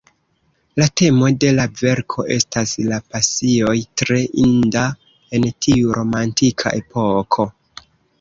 [0.81, 4.87] La temo de la verko estas la pasioj, tre inda
[5.39, 7.47] en tiu romantika epoko.